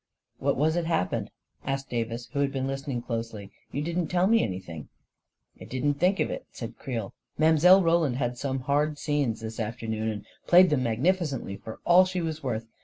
"What 0.39 0.57
was 0.57 0.75
it 0.75 0.87
happened?" 0.87 1.29
asked 1.63 1.91
Davis, 1.91 2.27
who 2.33 2.39
had 2.39 2.51
been 2.51 2.65
listening 2.65 3.03
closely." 3.03 3.51
You 3.71 3.83
didn't 3.83 4.07
tell 4.07 4.25
me 4.25 4.41
any 4.41 4.59
thing..." 4.59 4.89
"I 5.61 5.65
didn't 5.65 5.99
think 5.99 6.19
of 6.19 6.31
it," 6.31 6.47
saitf 6.51 6.75
Creel." 6.79 7.13
Mile. 7.37 7.83
Roland 7.83 8.15
had 8.17 8.35
some 8.35 8.61
hard 8.61 8.97
scenes, 8.97 9.41
this 9.41 9.59
afternoon, 9.59 10.09
and 10.09 10.25
played 10.47 10.71
them 10.71 10.81
magnificently, 10.81 11.55
for 11.55 11.81
all 11.85 12.05
she 12.05 12.19
was 12.19 12.41
worth. 12.41 12.65